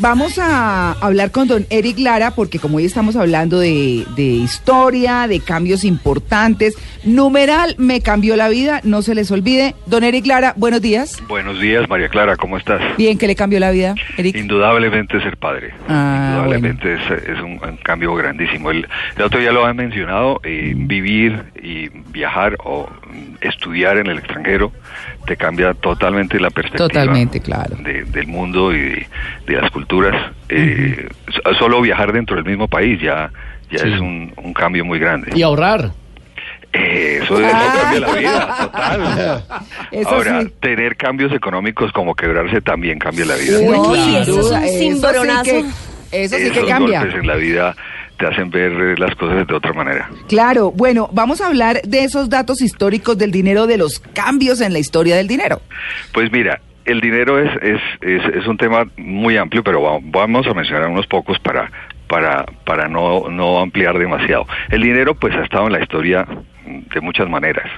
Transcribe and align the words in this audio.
Vamos 0.00 0.38
a 0.38 0.92
hablar 0.92 1.32
con 1.32 1.48
don 1.48 1.66
Eric 1.70 1.98
Lara 1.98 2.30
porque 2.30 2.60
como 2.60 2.76
hoy 2.76 2.84
estamos 2.84 3.16
hablando 3.16 3.58
de, 3.58 4.04
de, 4.14 4.22
historia, 4.22 5.26
de 5.26 5.40
cambios 5.40 5.82
importantes, 5.82 6.76
numeral 7.04 7.74
me 7.78 8.00
cambió 8.00 8.36
la 8.36 8.48
vida, 8.48 8.80
no 8.84 9.02
se 9.02 9.16
les 9.16 9.30
olvide. 9.32 9.74
Don 9.86 10.04
Eric 10.04 10.26
Lara, 10.26 10.52
buenos 10.56 10.82
días. 10.82 11.20
Buenos 11.26 11.58
días, 11.58 11.88
María 11.88 12.08
Clara, 12.10 12.36
¿cómo 12.36 12.58
estás? 12.58 12.80
Bien, 12.96 13.18
¿qué 13.18 13.26
le 13.26 13.34
cambió 13.34 13.58
la 13.58 13.72
vida, 13.72 13.96
Eric? 14.16 14.36
Indudablemente 14.36 15.20
ser 15.20 15.36
padre. 15.36 15.72
Ah, 15.88 16.28
Indudablemente 16.28 16.94
bueno. 16.94 17.14
es, 17.16 17.22
es 17.24 17.38
un, 17.40 17.52
un, 17.52 17.76
cambio 17.78 18.14
grandísimo. 18.14 18.70
El, 18.70 18.86
el, 19.16 19.22
otro 19.22 19.40
ya 19.40 19.50
lo 19.50 19.64
han 19.66 19.74
mencionado, 19.74 20.38
eh, 20.44 20.74
vivir 20.76 21.44
y 21.60 21.88
viajar 22.12 22.56
o 22.62 22.88
estudiar 23.40 23.96
en 23.96 24.08
el 24.08 24.18
extranjero 24.18 24.70
te 25.26 25.36
cambia 25.36 25.74
totalmente 25.74 26.40
la 26.40 26.50
perspectiva. 26.50 26.88
Totalmente, 26.88 27.40
claro. 27.40 27.76
De, 27.76 28.04
del 28.04 28.26
mundo 28.26 28.72
y 28.72 28.80
de, 28.80 29.06
de 29.46 29.52
las 29.60 29.70
culturas. 29.78 30.32
Eh, 30.48 31.06
uh 31.06 31.32
-huh. 31.32 31.58
Solo 31.58 31.80
viajar 31.80 32.12
dentro 32.12 32.34
del 32.36 32.44
mismo 32.44 32.66
país 32.66 33.00
ya, 33.00 33.30
ya 33.70 33.78
sí. 33.78 33.92
es 33.92 34.00
un, 34.00 34.32
un, 34.36 34.52
cambio 34.52 34.84
muy 34.84 34.98
grande. 34.98 35.30
Y 35.36 35.42
ahorrar. 35.42 35.92
Eh, 36.72 37.20
eso, 37.22 37.38
eso 37.38 37.48
cambia 37.50 38.00
la 38.00 38.12
vida, 38.14 38.56
total. 38.60 39.44
Eso 39.90 40.10
Ahora, 40.10 40.42
sí. 40.42 40.52
tener 40.60 40.96
cambios 40.96 41.32
económicos 41.32 41.92
como 41.92 42.14
quebrarse 42.14 42.60
también 42.60 42.98
cambia 42.98 43.24
la 43.24 43.36
vida. 43.36 43.58
Uy, 43.58 43.76
no, 43.76 43.94
eso 43.94 44.40
es 44.40 44.50
un 44.50 44.78
cimbronazo. 44.78 45.50
Eso 45.50 45.60
sí 45.60 45.72
que, 46.10 46.24
eso 46.24 46.36
sí 46.36 46.50
que 46.50 46.66
cambia. 46.66 47.00
golpes 47.00 47.20
en 47.20 47.26
la 47.26 47.36
vida 47.36 47.76
te 48.18 48.26
hacen 48.26 48.50
ver 48.50 48.98
las 48.98 49.14
cosas 49.14 49.46
de 49.46 49.54
otra 49.54 49.72
manera. 49.72 50.10
Claro, 50.28 50.72
bueno, 50.72 51.08
vamos 51.12 51.40
a 51.40 51.46
hablar 51.46 51.80
de 51.82 52.02
esos 52.02 52.28
datos 52.28 52.60
históricos 52.60 53.16
del 53.16 53.30
dinero, 53.30 53.66
de 53.66 53.78
los 53.78 54.00
cambios 54.00 54.60
en 54.60 54.72
la 54.72 54.80
historia 54.80 55.16
del 55.16 55.28
dinero. 55.28 55.62
Pues 56.12 56.30
mira, 56.32 56.60
el 56.88 57.00
dinero 57.00 57.38
es, 57.38 57.50
es, 57.62 57.80
es, 58.00 58.34
es 58.34 58.46
un 58.46 58.56
tema 58.56 58.86
muy 58.96 59.36
amplio, 59.36 59.62
pero 59.62 60.00
vamos 60.02 60.46
a 60.46 60.54
mencionar 60.54 60.88
unos 60.88 61.06
pocos 61.06 61.38
para, 61.38 61.70
para, 62.08 62.44
para 62.64 62.88
no, 62.88 63.28
no 63.28 63.60
ampliar 63.60 63.98
demasiado. 63.98 64.46
El 64.70 64.82
dinero 64.82 65.14
pues 65.14 65.34
ha 65.36 65.44
estado 65.44 65.66
en 65.66 65.72
la 65.74 65.80
historia 65.80 66.26
de 66.66 67.00
muchas 67.00 67.28
maneras. 67.28 67.70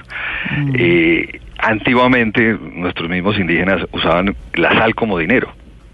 Mm. 0.51 0.75
Eh, 0.77 1.39
antiguamente 1.57 2.57
nuestros 2.73 3.09
mismos 3.09 3.37
indígenas 3.37 3.81
usaban 3.91 4.35
la 4.53 4.71
sal 4.71 4.95
como 4.95 5.17
dinero 5.17 5.53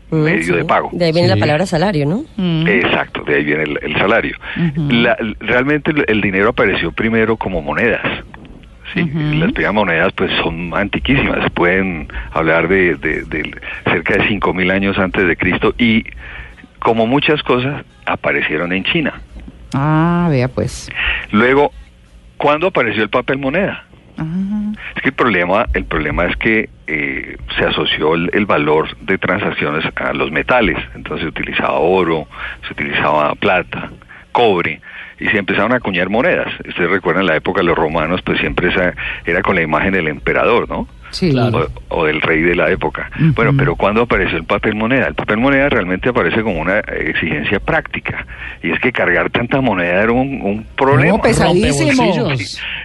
medio 0.10 0.44
sí. 0.44 0.54
de 0.54 0.66
pago. 0.66 0.90
De 0.94 1.06
ahí 1.06 1.12
viene 1.12 1.28
sí. 1.28 1.36
la 1.36 1.40
palabra 1.40 1.66
salario, 1.66 2.06
¿no? 2.06 2.24
Mm. 2.38 2.68
Exacto, 2.68 3.24
de 3.24 3.36
ahí 3.36 3.44
viene 3.44 3.64
el, 3.64 3.80
el 3.82 3.98
salario. 3.98 4.38
Uh 4.56 4.62
-huh. 4.62 4.92
la, 5.04 5.18
realmente 5.40 5.92
el, 5.92 6.06
el, 6.08 6.22
dinero 6.22 6.50
apareció 6.50 6.92
primero 6.92 7.36
como 7.38 7.62
monedas. 7.62 8.04
Sí, 8.94 9.02
uh 9.02 9.06
-huh. 9.06 9.40
las 9.40 9.52
primeras 9.52 9.74
monedas 9.74 10.14
pues 10.14 10.32
son 10.42 10.72
antiquísimas, 10.76 11.50
pueden 11.52 12.08
hablar 12.32 12.68
de, 12.68 12.96
de, 12.96 13.24
de 13.24 13.52
cerca 13.84 14.18
de 14.18 14.28
5000 14.28 14.72
años 14.72 14.98
antes 14.98 15.28
de 15.28 15.36
Cristo 15.36 15.74
y 15.78 16.06
como 16.80 17.06
muchas 17.06 17.44
cosas 17.44 17.84
aparecieron 18.06 18.72
en 18.72 18.84
China. 18.86 19.14
Ah, 19.74 20.28
vea 20.30 20.48
pues. 20.48 20.90
Luego, 21.32 21.72
¿cuándo 22.38 22.68
apareció 22.68 23.04
el 23.04 23.10
papel 23.10 23.38
moneda? 23.38 23.84
Es 24.96 25.02
que 25.04 25.10
el 25.10 25.16
problema, 25.16 25.68
el 25.74 25.86
problema 25.86 26.26
es 26.26 26.36
que 26.38 26.70
eh, 26.88 27.38
se 27.56 27.66
asoció 27.66 28.16
el, 28.16 28.32
el, 28.34 28.48
valor 28.48 28.98
de 29.02 29.20
transacciones 29.20 29.86
a 29.96 30.14
los 30.14 30.32
metales. 30.32 30.78
Entonces 30.96 31.24
se 31.24 31.28
utilizaba 31.30 31.74
oro, 31.74 32.28
se 32.66 32.74
utilizaba 32.74 33.36
plata, 33.36 33.92
cobre, 34.38 34.80
y 35.20 35.28
se 35.30 35.38
empezaron 35.40 35.72
a 35.72 35.78
acuñar 35.78 36.10
monedas. 36.10 36.48
Ustedes 36.68 36.92
recuerdan 36.92 37.26
la 37.26 37.36
época 37.36 37.62
de 37.62 37.66
los 37.66 37.76
romanos, 37.76 38.22
pues 38.22 38.40
siempre 38.40 38.70
esa 38.70 38.94
era 39.26 39.42
con 39.42 39.56
la 39.56 39.64
imagen 39.64 39.94
del 39.94 40.08
emperador, 40.08 40.70
¿no? 40.70 40.88
Sí. 41.10 41.32
Claro. 41.32 41.70
O, 41.90 42.02
o, 42.02 42.06
del 42.06 42.22
rey 42.22 42.42
de 42.42 42.54
la 42.54 42.70
época. 42.70 43.10
Uh 43.16 43.24
-huh. 43.24 43.34
Bueno, 43.34 43.54
pero 43.58 43.76
¿cuándo 43.76 44.02
apareció 44.02 44.38
el 44.38 44.44
papel 44.44 44.76
moneda? 44.76 45.08
El 45.08 45.16
papel 45.16 45.38
moneda 45.38 45.70
realmente 45.70 46.10
aparece 46.10 46.44
como 46.44 46.60
una 46.60 46.80
exigencia 46.80 47.60
práctica. 47.60 48.28
Y 48.62 48.72
es 48.72 48.80
que 48.80 48.92
cargar 48.92 49.30
tanta 49.32 49.62
moneda 49.62 50.04
era 50.04 50.12
un, 50.12 50.42
un 50.42 50.66
problema. 50.76 51.18
No, 51.18 51.22
pesadísimo. 51.22 52.14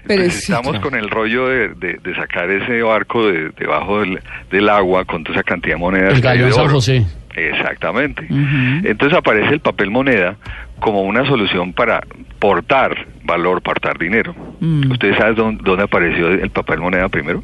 Pero 0.07 0.23
pues 0.23 0.39
estamos 0.39 0.79
con 0.79 0.95
el 0.95 1.11
rollo 1.11 1.49
de, 1.49 1.69
de, 1.75 1.99
de, 2.03 2.15
sacar 2.15 2.49
ese 2.49 2.81
barco 2.83 3.27
de, 3.27 3.51
debajo 3.59 4.01
del, 4.01 4.21
del, 4.51 4.69
agua 4.69 5.05
con 5.05 5.25
toda 5.25 5.41
esa 5.41 5.45
cantidad 5.45 5.75
de 5.75 5.81
monedas. 5.81 6.15
El 6.15 6.21
gallo 6.21 6.47
de 6.47 6.53
San 6.53 6.69
José. 6.69 7.05
Exactamente. 7.35 8.27
Uh 8.29 8.35
-huh. 8.35 8.87
Entonces 8.91 9.19
aparece 9.19 9.55
el 9.55 9.61
papel 9.61 9.91
moneda 9.91 10.37
como 10.81 11.03
una 11.03 11.25
solución 11.27 11.73
para 11.73 12.03
portar 12.39 13.07
valor, 13.25 13.63
portar 13.63 13.99
dinero. 13.99 14.35
Mm. 14.61 14.91
¿Ustedes 14.91 15.17
saben 15.17 15.35
dónde, 15.37 15.63
dónde, 15.65 15.85
apareció 15.85 16.29
el 16.29 16.51
papel 16.51 16.81
moneda 16.81 17.09
primero? 17.09 17.43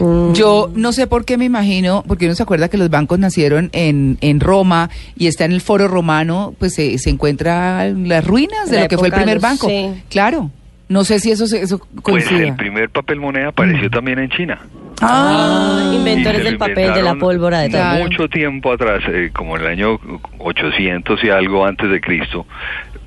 Mm. 0.00 0.32
Yo 0.34 0.70
no 0.74 0.92
sé 0.92 1.06
por 1.06 1.24
qué 1.24 1.36
me 1.36 1.44
imagino, 1.44 2.04
porque 2.06 2.26
uno 2.26 2.34
se 2.34 2.42
acuerda 2.42 2.68
que 2.68 2.76
los 2.76 2.90
bancos 2.90 3.18
nacieron 3.18 3.70
en, 3.72 4.18
en 4.20 4.40
Roma 4.40 4.90
y 5.16 5.26
está 5.26 5.44
en 5.44 5.52
el 5.52 5.60
foro 5.60 5.88
romano, 5.88 6.54
pues 6.58 6.74
se, 6.74 6.98
se 6.98 7.10
encuentran 7.10 8.08
las 8.08 8.24
ruinas 8.24 8.70
de 8.70 8.76
La 8.76 8.82
lo 8.82 8.88
que 8.88 8.98
fue 8.98 9.08
el 9.08 9.14
primer 9.14 9.40
banco. 9.40 9.68
Sí. 9.68 10.02
Claro. 10.08 10.50
No 10.88 11.02
sé 11.02 11.18
si 11.18 11.32
eso, 11.32 11.44
eso 11.44 11.80
coincide. 12.02 12.38
Pues 12.38 12.48
el 12.50 12.56
primer 12.56 12.90
papel 12.90 13.18
moneda 13.18 13.48
apareció 13.48 13.90
también 13.90 14.20
en 14.20 14.30
China. 14.30 14.60
Ah, 15.00 15.92
inventores 15.92 16.44
del 16.44 16.56
papel, 16.56 16.94
de 16.94 17.02
la 17.02 17.14
pólvora, 17.16 17.60
de 17.60 17.70
todo. 17.70 18.04
Mucho 18.04 18.28
tiempo 18.28 18.72
atrás, 18.72 19.02
eh, 19.08 19.30
como 19.32 19.56
en 19.56 19.62
el 19.62 19.68
año 19.68 20.00
800 20.38 21.22
y 21.22 21.30
algo 21.30 21.66
antes 21.66 21.90
de 21.90 22.00
Cristo, 22.00 22.46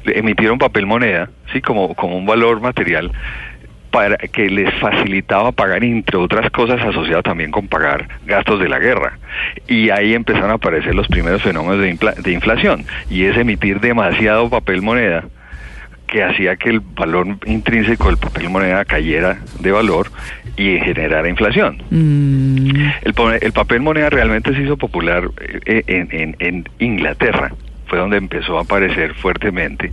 emitieron 0.05 0.57
papel 0.59 0.85
moneda, 0.85 1.29
sí, 1.51 1.61
como, 1.61 1.95
como 1.95 2.17
un 2.17 2.25
valor 2.25 2.61
material 2.61 3.11
para 3.91 4.17
que 4.17 4.49
les 4.49 4.71
facilitaba 4.75 5.51
pagar, 5.51 5.83
entre 5.83 6.17
otras 6.17 6.51
cosas, 6.51 6.79
asociado 6.81 7.23
también 7.23 7.49
con 7.49 7.67
pagar 7.67 8.07
gastos 8.25 8.59
de 8.59 8.69
la 8.69 8.77
guerra. 8.77 9.17
Y 9.67 9.89
ahí 9.89 10.13
empezaron 10.13 10.51
a 10.51 10.55
aparecer 10.55 10.93
los 10.93 11.07
primeros 11.07 11.41
fenómenos 11.41 11.79
de, 11.79 11.89
infla 11.89 12.11
de 12.11 12.31
inflación, 12.31 12.85
y 13.09 13.25
es 13.25 13.35
emitir 13.35 13.79
demasiado 13.79 14.49
papel 14.49 14.81
moneda 14.83 15.25
que 16.11 16.23
hacía 16.23 16.55
que 16.55 16.69
el 16.69 16.79
valor 16.79 17.37
intrínseco 17.45 18.07
del 18.07 18.17
papel 18.17 18.49
moneda 18.49 18.83
cayera 18.85 19.39
de 19.59 19.71
valor 19.71 20.11
y 20.57 20.79
generara 20.79 21.29
inflación. 21.29 21.81
Mm. 21.89 22.75
El, 23.03 23.13
el, 23.41 23.51
papel 23.53 23.81
moneda 23.81 24.09
realmente 24.09 24.53
se 24.53 24.61
hizo 24.61 24.77
popular 24.77 25.29
eh, 25.65 25.83
en, 25.87 26.09
en, 26.11 26.35
en, 26.39 26.69
Inglaterra, 26.79 27.53
fue 27.87 27.99
donde 27.99 28.17
empezó 28.17 28.57
a 28.57 28.63
aparecer 28.63 29.13
fuertemente 29.15 29.91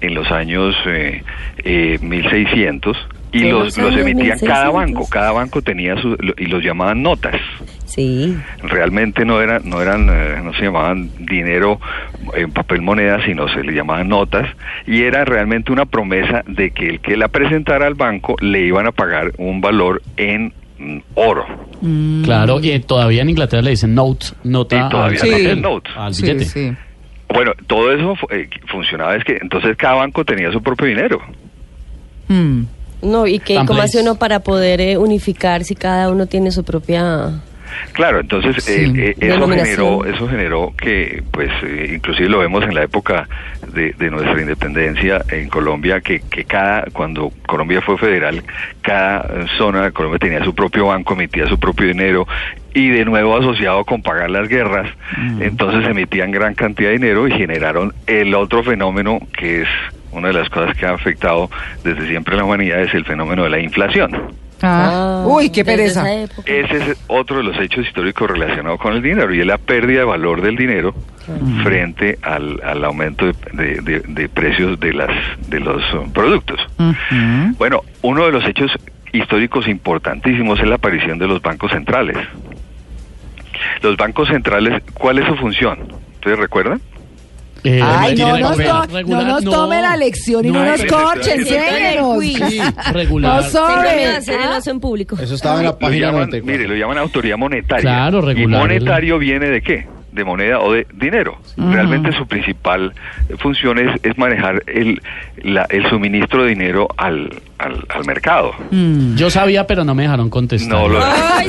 en 0.00 0.14
los 0.14 0.30
años 0.30 0.74
eh, 0.86 1.22
eh, 1.58 1.98
1600 2.00 2.96
y 3.32 3.50
los, 3.50 3.76
los, 3.76 3.94
emitían 3.94 4.38
1600. 4.38 4.48
cada 4.48 4.70
banco, 4.70 5.08
cada 5.08 5.32
banco 5.32 5.62
tenía 5.62 6.00
su, 6.00 6.16
y 6.36 6.46
los 6.46 6.62
llamaban 6.62 7.02
notas. 7.02 7.36
Sí. 7.84 8.36
Realmente 8.62 9.24
no 9.24 9.40
eran, 9.40 9.68
no 9.68 9.80
eran, 9.80 10.08
eh, 10.10 10.40
no 10.42 10.52
se 10.54 10.64
llamaban 10.64 11.10
dinero 11.18 11.80
en 12.34 12.52
papel 12.52 12.82
moneda, 12.82 13.24
sino 13.24 13.48
se 13.48 13.62
le 13.62 13.72
llamaban 13.72 14.08
notas, 14.08 14.48
y 14.86 15.02
era 15.02 15.24
realmente 15.24 15.72
una 15.72 15.86
promesa 15.86 16.42
de 16.46 16.70
que 16.70 16.88
el 16.88 17.00
que 17.00 17.16
la 17.16 17.28
presentara 17.28 17.86
al 17.86 17.94
banco 17.94 18.36
le 18.40 18.60
iban 18.60 18.86
a 18.86 18.92
pagar 18.92 19.32
un 19.38 19.60
valor 19.60 20.02
en 20.16 20.52
oro. 21.14 21.44
Mm. 21.80 22.22
Claro, 22.24 22.60
y 22.62 22.78
todavía 22.80 23.22
en 23.22 23.30
Inglaterra 23.30 23.62
le 23.62 23.70
dicen 23.70 23.94
note, 23.94 24.26
nota 24.44 24.86
y 24.86 24.88
todavía 24.88 25.20
al, 25.20 25.28
sí. 25.28 25.60
note. 25.60 25.90
al 25.96 26.12
billete. 26.12 26.44
Sí, 26.44 26.68
sí. 26.68 26.76
Bueno, 27.28 27.52
todo 27.66 27.92
eso 27.92 28.14
eh, 28.30 28.48
funcionaba, 28.66 29.14
es 29.16 29.24
que 29.24 29.38
entonces 29.40 29.76
cada 29.76 29.94
banco 29.94 30.24
tenía 30.24 30.50
su 30.50 30.62
propio 30.62 30.86
dinero. 30.86 31.20
Mm. 32.28 32.62
No, 33.02 33.26
y 33.26 33.38
que 33.38 33.60
cómo 33.66 33.80
hace 33.80 34.00
uno 34.00 34.16
para 34.16 34.40
poder 34.40 34.80
eh, 34.80 34.98
unificar 34.98 35.64
si 35.64 35.74
cada 35.74 36.10
uno 36.10 36.26
tiene 36.26 36.50
su 36.50 36.64
propia 36.64 37.40
Claro, 37.92 38.20
entonces 38.20 38.62
sí. 38.62 38.92
eh, 38.96 39.10
eh, 39.10 39.14
eso 39.18 39.48
generó 39.48 40.04
eso 40.04 40.28
generó 40.28 40.74
que, 40.76 41.22
pues, 41.30 41.50
eh, 41.62 41.92
inclusive 41.94 42.28
lo 42.28 42.38
vemos 42.38 42.64
en 42.64 42.74
la 42.74 42.82
época 42.82 43.28
de, 43.72 43.92
de 43.92 44.10
nuestra 44.10 44.40
independencia 44.40 45.22
en 45.30 45.48
Colombia, 45.48 46.00
que, 46.00 46.20
que, 46.20 46.44
cada 46.44 46.84
cuando 46.92 47.32
Colombia 47.46 47.80
fue 47.80 47.98
federal, 47.98 48.42
cada 48.82 49.46
zona 49.58 49.84
de 49.84 49.92
Colombia 49.92 50.18
tenía 50.18 50.44
su 50.44 50.54
propio 50.54 50.86
banco, 50.86 51.14
emitía 51.14 51.46
su 51.46 51.58
propio 51.58 51.86
dinero 51.86 52.26
y 52.74 52.88
de 52.90 53.04
nuevo 53.04 53.36
asociado 53.36 53.84
con 53.84 54.02
pagar 54.02 54.30
las 54.30 54.48
guerras, 54.48 54.88
mm. 55.16 55.42
entonces 55.42 55.88
emitían 55.88 56.30
gran 56.30 56.54
cantidad 56.54 56.90
de 56.90 56.98
dinero 56.98 57.26
y 57.26 57.32
generaron 57.32 57.92
el 58.06 58.34
otro 58.34 58.62
fenómeno 58.62 59.18
que 59.32 59.62
es 59.62 59.68
una 60.12 60.28
de 60.28 60.34
las 60.34 60.48
cosas 60.48 60.76
que 60.76 60.86
ha 60.86 60.94
afectado 60.94 61.50
desde 61.84 62.06
siempre 62.08 62.34
a 62.34 62.38
la 62.38 62.44
humanidad 62.44 62.80
es 62.80 62.94
el 62.94 63.04
fenómeno 63.04 63.44
de 63.44 63.50
la 63.50 63.58
inflación. 63.58 64.36
Ah, 64.62 65.24
uy, 65.26 65.50
qué 65.50 65.64
pereza. 65.64 66.04
Ese 66.12 66.76
es 66.76 67.04
otro 67.06 67.38
de 67.38 67.44
los 67.44 67.56
hechos 67.58 67.86
históricos 67.86 68.28
relacionados 68.28 68.80
con 68.80 68.92
el 68.94 69.02
dinero 69.02 69.32
y 69.32 69.40
es 69.40 69.46
la 69.46 69.58
pérdida 69.58 70.00
de 70.00 70.04
valor 70.04 70.42
del 70.42 70.56
dinero 70.56 70.94
frente 71.62 72.18
al, 72.22 72.60
al 72.64 72.84
aumento 72.84 73.26
de, 73.52 74.02
de, 74.06 74.28
precios 74.28 74.80
de 74.80 74.94
las 74.94 75.10
de 75.48 75.60
los 75.60 75.82
productos. 76.12 76.60
Bueno, 77.58 77.82
uno 78.02 78.24
de 78.26 78.32
los 78.32 78.44
hechos 78.46 78.72
históricos 79.12 79.68
importantísimos 79.68 80.58
es 80.58 80.66
la 80.66 80.76
aparición 80.76 81.18
de 81.18 81.28
los 81.28 81.40
bancos 81.40 81.70
centrales. 81.70 82.16
Los 83.82 83.96
bancos 83.96 84.28
centrales, 84.28 84.82
¿cuál 84.94 85.18
es 85.18 85.26
su 85.26 85.36
función? 85.36 85.78
¿Ustedes 86.14 86.38
recuerdan? 86.38 86.80
Eh, 87.64 87.80
Ay, 87.82 88.14
no 88.14 88.38
nos, 88.38 88.58
no 88.58 89.22
nos, 89.24 89.44
tome 89.44 89.82
la 89.82 89.96
lección 89.96 90.44
y 90.44 90.50
no, 90.50 90.64
nos 90.64 90.84
corche, 90.84 91.34
enséñenos. 91.34 92.22
Sí, 92.22 92.60
regular. 92.92 93.32
No 93.32 93.38
hacer 93.38 94.40
el 94.40 94.68
en 94.68 94.80
público. 94.80 95.16
Eso 95.20 95.34
estaba 95.34 95.58
en 95.58 95.64
la 95.66 95.78
página. 95.78 96.12
mire, 96.42 96.68
lo 96.68 96.74
llaman 96.74 96.98
autoridad 96.98 97.36
monetaria. 97.36 97.82
Claro, 97.82 98.20
regular. 98.20 98.60
¿Y 98.60 98.68
monetario 98.68 99.18
viene 99.18 99.48
de 99.48 99.62
qué? 99.62 99.86
de 100.18 100.24
moneda 100.24 100.60
o 100.60 100.72
de 100.72 100.86
dinero. 100.94 101.38
Realmente 101.56 102.12
su 102.12 102.26
principal 102.26 102.92
función 103.38 103.78
es, 103.78 104.00
es 104.02 104.18
manejar 104.18 104.62
el, 104.66 105.00
la, 105.42 105.66
el 105.70 105.88
suministro 105.88 106.42
de 106.42 106.50
dinero 106.50 106.88
al, 106.96 107.40
al, 107.58 107.84
al 107.88 108.04
mercado. 108.04 108.52
Mm. 108.70 109.16
Yo 109.16 109.30
sabía, 109.30 109.66
pero 109.66 109.84
no 109.84 109.94
me 109.94 110.02
dejaron 110.02 110.28
contestar. 110.28 110.70
No 110.70 110.88
lo 110.88 111.00
Ay, 111.02 111.48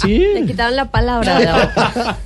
sí. 0.00 0.26
Le 0.34 0.44
quitaron 0.46 0.76
la 0.76 0.90
palabra. 0.90 1.72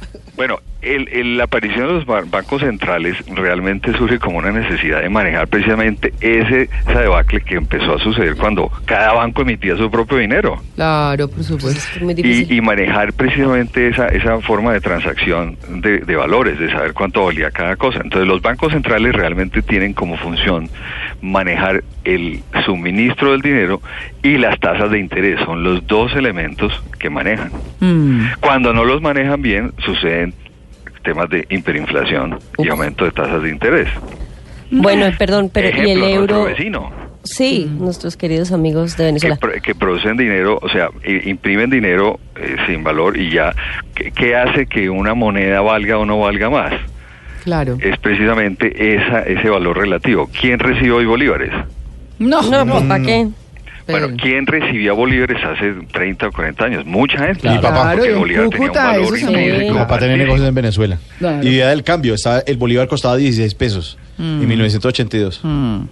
bueno, 0.37 0.59
el, 0.83 1.37
la 1.37 1.45
aparición 1.45 1.89
de 1.89 1.93
los 1.95 2.07
bancos 2.07 2.63
centrales 2.63 3.17
realmente 3.27 3.93
surge 3.97 4.19
como 4.19 4.39
una 4.39 4.53
necesidad 4.53 5.03
de 5.03 5.09
manejar 5.09 5.49
precisamente 5.49 6.13
ese 6.21 6.69
esa 6.89 7.01
debacle 7.01 7.41
que 7.41 7.57
empezó 7.57 7.95
a 7.95 7.99
suceder 7.99 8.37
cuando 8.37 8.71
cada 8.85 9.13
banco 9.15 9.43
emitía 9.43 9.77
su 9.77 9.91
propio 9.91 10.19
dinero. 10.19 10.63
Claro, 10.77 11.29
por 11.29 11.43
supuesto. 11.43 12.05
Y, 12.17 12.55
y, 12.57 12.61
manejar 12.61 13.13
precisamente 13.13 13.89
esa, 13.89 14.07
esa 14.09 14.41
forma 14.41 14.73
de 14.73 14.81
transacción 14.81 15.57
de, 15.69 16.01
de 16.01 16.17
valores, 16.17 16.59
de 16.59 16.71
saber 16.71 16.93
cuánto 16.93 17.25
valía 17.25 17.51
cada 17.51 17.77
cosa. 17.77 18.01
Entonces 18.03 18.29
los 18.29 18.41
bancos 18.41 18.73
centrales 18.73 19.15
realmente 19.15 19.63
tienen 19.63 19.93
como 19.95 20.17
función 20.17 20.69
manejar 21.21 21.83
el 22.05 22.43
suministro 22.65 23.33
del 23.33 23.43
dinero 23.43 23.83
y 24.23 24.39
las 24.39 24.59
tasas 24.61 24.91
de 24.91 24.99
interés. 24.99 25.41
Son 25.45 25.63
los 25.63 25.87
dos 25.87 26.15
elementos 26.15 26.73
que 26.99 27.11
manejan. 27.11 27.51
Mm. 27.81 28.27
Cuando 28.41 28.73
no 28.73 28.85
los 28.85 29.03
manejan 29.03 29.43
bien, 29.43 29.73
suceden 29.85 30.35
temas 31.09 31.31
de 31.31 31.47
hiperinflación 31.49 32.39
y 32.59 32.69
aumento 32.69 33.07
de 33.07 33.13
tasas 33.13 33.43
de 33.43 33.49
interés. 33.49 33.89
Bueno, 34.71 35.07
perdón, 35.19 35.49
pero 35.51 35.69
¿y 35.69 35.91
el 35.91 36.03
euro? 36.03 36.45
vecino. 36.45 36.93
Sí, 37.25 37.71
nuestros 37.79 38.19
queridos 38.19 38.53
amigos 38.53 38.95
de 38.99 39.05
Venezuela. 39.07 39.39
Que, 39.63 39.75
producen 39.75 40.19
dinero, 40.19 40.59
o 40.61 40.69
sea, 40.69 40.91
imprimen 41.25 41.71
dinero 41.71 42.21
eh, 42.37 42.57
sin 42.67 42.85
valor 42.85 43.17
y 43.17 43.31
ya, 43.31 43.55
¿qué, 43.95 44.37
hace 44.37 44.67
que 44.67 44.91
una 44.91 45.15
moneda 45.15 45.63
valga 45.63 45.97
o 45.97 46.05
no 46.05 46.19
valga 46.21 46.51
más? 46.51 46.75
Claro. 47.45 47.79
Es 47.81 47.99
precisamente 47.99 48.95
esa, 48.95 49.23
ese 49.23 49.49
valor 49.49 49.79
relativo. 49.79 50.29
¿Quién 50.39 50.59
recibe 50.59 50.93
hoy 50.93 51.07
bolívares? 51.07 51.53
No, 52.19 52.43
no, 52.43 52.67
pues, 52.67 52.83
¿para 52.85 53.03
qué? 53.03 53.29
Bueno, 53.89 54.09
¿quién 54.21 54.47
recibía 54.47 54.93
bolívares 54.93 55.43
hace 55.43 55.75
30 55.93 56.29
o 56.29 56.33
40 56.33 56.65
años? 56.65 56.87
Mucha 56.87 57.19
gente. 57.19 57.49
Mi 57.49 57.59
papá. 57.59 57.93
porque 57.93 58.09
el 58.11 58.17
bolívar 58.17 58.49
tenía 58.49 58.69
un 58.69 58.75
valor 58.75 59.19
intrínseco. 59.19 59.73
Mi 59.73 59.79
papá 59.79 59.99
tenía 59.99 60.17
negocios 60.17 60.49
en 60.49 60.55
Venezuela. 60.55 60.99
Y 61.43 61.49
día 61.49 61.69
del 61.69 61.83
cambio, 61.85 62.15
estaba, 62.15 62.41
el 62.41 62.57
bolívar 62.57 62.89
costaba 62.89 63.17
16 63.17 63.55
pesos 63.55 63.99
en 64.19 64.47
1982. 64.47 65.41
Mm. 65.43 65.49
Mm. 65.49 65.89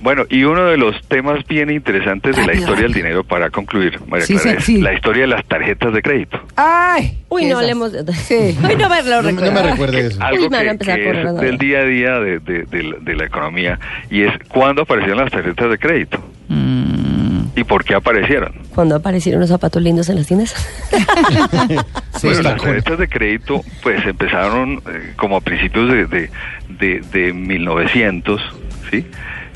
Bueno, 0.00 0.24
y 0.28 0.44
uno 0.44 0.66
de 0.66 0.76
los 0.76 0.94
temas 1.08 1.44
bien 1.48 1.70
interesantes 1.70 2.36
de 2.36 2.46
la 2.46 2.54
historia 2.54 2.82
del 2.82 2.92
dinero, 2.92 3.24
para 3.24 3.50
concluir, 3.50 3.98
María 4.06 4.26
Clara, 4.26 4.52
es 4.52 4.68
la 4.68 4.92
historia 4.92 5.22
de 5.22 5.26
las 5.28 5.44
tarjetas 5.46 5.92
de 5.92 6.02
crédito. 6.02 6.40
¡Ay! 6.54 7.18
Uy, 7.28 7.46
no 7.46 7.58
hablemos 7.58 7.92
de... 7.92 8.12
Sí. 8.12 8.34
Uy, 8.68 8.76
no 8.76 8.88
me 8.88 9.02
lo 9.02 9.22
no, 9.22 9.32
no 9.32 9.52
me 9.52 9.62
recuerde 9.62 10.06
eso. 10.06 10.22
Algo 10.22 10.48
que, 10.48 10.56
es 10.56 11.40
del 11.40 11.58
día 11.58 11.80
a 11.80 11.84
día 11.84 12.20
de, 12.20 12.38
de, 12.38 13.16
la 13.16 13.24
economía, 13.24 13.80
y 14.10 14.22
es 14.22 14.32
cuándo 14.48 14.82
aparecieron 14.82 15.24
las 15.24 15.32
tarjetas 15.32 15.70
de 15.70 15.78
crédito. 15.78 16.22
Mm. 16.48 17.15
¿Y 17.56 17.64
por 17.64 17.84
qué 17.84 17.94
aparecieron? 17.94 18.52
Cuando 18.74 18.96
aparecieron 18.96 19.40
los 19.40 19.48
zapatos 19.48 19.82
lindos 19.82 20.10
en 20.10 20.16
las 20.16 20.26
tiendas. 20.26 20.54
bueno, 22.22 22.42
las 22.42 22.56
tarjetas 22.62 22.98
de 22.98 23.08
crédito 23.08 23.62
pues 23.82 24.04
empezaron 24.06 24.82
eh, 24.86 25.14
como 25.16 25.38
a 25.38 25.40
principios 25.40 25.90
de, 25.90 26.28
de, 26.68 27.00
de, 27.00 27.32
1900, 27.32 28.42
¿sí? 28.90 29.06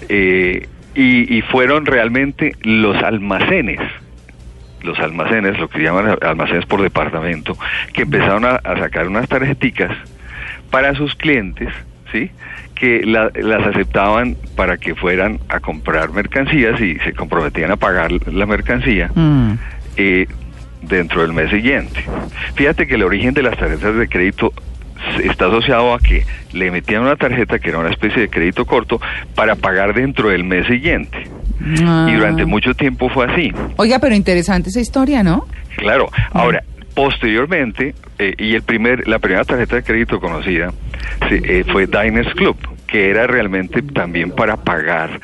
Eh, 0.09 0.67
y, 0.95 1.37
y 1.37 1.43
fueron 1.43 1.85
realmente 1.85 2.57
los 2.63 2.97
almacenes 3.03 3.81
los 4.83 4.99
almacenes, 4.99 5.59
lo 5.59 5.69
que 5.69 5.83
llaman 5.83 6.17
almacenes 6.23 6.65
por 6.65 6.81
departamento, 6.81 7.55
que 7.93 8.03
empezaron 8.03 8.47
a, 8.47 8.55
a 8.55 8.79
sacar 8.79 9.09
unas 9.09 9.29
tarjeticas 9.29 9.95
para 10.71 10.95
sus 10.95 11.15
clientes, 11.15 11.69
¿sí? 12.13 12.31
Que 12.81 13.03
las 13.05 13.67
aceptaban 13.67 14.37
para 14.57 14.79
que 14.79 14.95
fueran 14.95 15.39
a 15.51 15.61
comprar 15.61 16.13
mercancías 16.13 16.81
y 16.81 16.97
se 17.01 17.13
comprometían 17.13 17.71
a 17.71 17.77
pagar 17.77 18.11
la 18.11 18.47
mercancía 18.47 19.11
mm. 19.15 19.53
eh, 19.99 20.27
dentro 20.81 21.21
del 21.21 21.35
mes 21.35 21.51
siguiente. 21.51 22.03
Fíjate 22.55 22.87
que 22.87 22.95
el 22.95 23.03
origen 23.03 23.35
de 23.35 23.43
las 23.43 23.59
tarjetas 23.59 23.97
de 23.97 24.09
crédito 24.09 24.55
está 25.23 25.47
asociado 25.47 25.93
a 25.93 25.99
que 25.99 26.25
le 26.53 26.71
metían 26.71 27.03
una 27.03 27.17
tarjeta 27.17 27.59
que 27.59 27.69
era 27.69 27.79
una 27.79 27.91
especie 27.91 28.23
de 28.23 28.31
crédito 28.31 28.65
corto 28.65 28.99
para 29.35 29.57
pagar 29.57 29.93
dentro 29.93 30.31
del 30.31 30.45
mes 30.45 30.67
siguiente. 30.67 31.29
Ah. 31.83 32.09
Y 32.11 32.15
durante 32.15 32.47
mucho 32.47 32.73
tiempo 32.73 33.11
fue 33.11 33.27
así. 33.27 33.53
Oiga, 33.77 33.99
pero 33.99 34.15
interesante 34.15 34.71
esa 34.71 34.81
historia, 34.81 35.23
¿no? 35.23 35.47
Claro. 35.77 36.09
Ahora, 36.33 36.63
Posteriormente, 36.95 37.95
eh, 38.19 38.35
y 38.39 38.55
el 38.55 38.63
primer, 38.63 39.07
la 39.09 39.19
primera 39.19 39.45
tarjeta 39.45 39.77
de 39.77 39.83
crédito 39.83 40.21
conocida 40.21 40.73
eh, 41.31 41.65
fue 41.71 41.87
Diners 41.87 42.35
Club, 42.35 42.57
que 42.87 43.11
era 43.11 43.27
realmente 43.27 43.83
también 43.83 44.33
para 44.33 44.57
pagar 44.57 45.21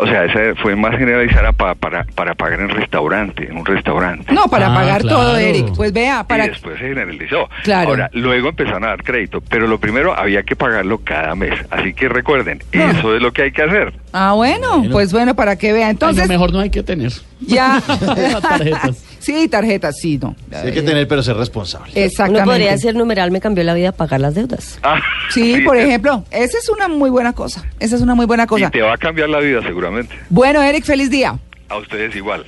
o 0.00 0.06
sea, 0.06 0.24
esa 0.24 0.54
fue 0.62 0.76
más 0.76 0.96
generalizada 0.96 1.52
para, 1.52 1.74
para, 1.74 2.04
para 2.04 2.34
pagar 2.34 2.60
en 2.60 2.70
restaurante, 2.70 3.46
en 3.48 3.58
un 3.58 3.66
restaurante. 3.66 4.32
No, 4.32 4.44
para 4.44 4.72
ah, 4.72 4.74
pagar 4.74 5.02
todo, 5.02 5.36
Eric. 5.36 5.74
Pues 5.76 5.92
vea, 5.92 6.24
para... 6.26 6.46
Y 6.46 6.48
después 6.48 6.78
se 6.78 6.88
generalizó. 6.88 7.50
Claro. 7.64 7.90
Ahora, 7.90 8.10
luego 8.14 8.48
empezaron 8.48 8.84
a 8.84 8.88
dar 8.88 9.02
crédito, 9.02 9.42
pero 9.42 9.66
lo 9.66 9.78
primero 9.78 10.16
había 10.16 10.42
que 10.42 10.56
pagarlo 10.56 11.02
cada 11.04 11.34
mes. 11.34 11.52
Así 11.70 11.92
que 11.92 12.08
recuerden, 12.08 12.62
eso 12.72 13.14
es 13.14 13.20
lo 13.20 13.32
que 13.32 13.42
hay 13.42 13.52
que 13.52 13.62
hacer. 13.62 13.92
Ah, 14.14 14.32
bueno, 14.32 14.84
pues 14.90 15.12
bueno, 15.12 15.34
para 15.34 15.56
que 15.56 15.74
vea. 15.74 15.90
Entonces... 15.90 16.26
mejor 16.28 16.50
no 16.52 16.60
hay 16.60 16.70
que 16.70 16.82
tener. 16.82 17.12
Ya. 17.40 17.82
tarjetas. 18.40 19.04
Sí, 19.20 19.48
tarjetas, 19.48 19.96
sí, 20.00 20.18
no. 20.18 20.34
Sí, 20.50 20.56
hay 20.56 20.72
que 20.72 20.82
tener, 20.82 21.06
pero 21.06 21.22
ser 21.22 21.36
responsable. 21.36 21.92
Exactamente. 21.94 22.42
Uno 22.42 22.50
podría 22.50 22.72
decir 22.72 22.94
numeral, 22.94 23.30
me 23.30 23.40
cambió 23.40 23.62
la 23.62 23.74
vida 23.74 23.92
pagar 23.92 24.20
las 24.20 24.34
deudas. 24.34 24.78
Ah, 24.82 25.00
sí, 25.30 25.60
por 25.64 25.76
ejemplo, 25.76 26.24
esa 26.30 26.58
es 26.58 26.68
una 26.68 26.88
muy 26.88 27.10
buena 27.10 27.32
cosa. 27.32 27.64
Esa 27.78 27.96
es 27.96 28.02
una 28.02 28.14
muy 28.14 28.26
buena 28.26 28.46
cosa. 28.46 28.66
Y 28.66 28.70
te 28.70 28.82
va 28.82 28.94
a 28.94 28.98
cambiar 28.98 29.28
la 29.28 29.38
vida 29.38 29.62
seguramente. 29.62 30.14
Bueno, 30.30 30.62
Eric, 30.62 30.84
feliz 30.84 31.10
día. 31.10 31.38
A 31.68 31.76
ustedes 31.76 32.16
igual. 32.16 32.44